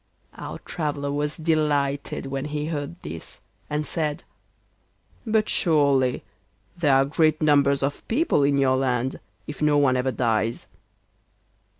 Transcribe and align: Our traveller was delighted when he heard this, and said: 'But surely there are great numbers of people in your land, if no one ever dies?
Our 0.35 0.57
traveller 0.57 1.11
was 1.11 1.37
delighted 1.37 2.25
when 2.25 2.45
he 2.45 2.65
heard 2.65 2.99
this, 3.03 3.39
and 3.69 3.85
said: 3.85 4.23
'But 5.27 5.47
surely 5.47 6.23
there 6.75 6.95
are 6.95 7.05
great 7.05 7.39
numbers 7.39 7.83
of 7.83 8.07
people 8.07 8.41
in 8.41 8.57
your 8.57 8.77
land, 8.77 9.19
if 9.45 9.61
no 9.61 9.77
one 9.77 9.95
ever 9.95 10.11
dies? 10.11 10.65